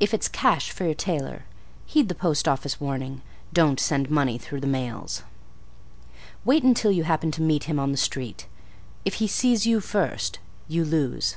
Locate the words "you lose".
10.66-11.36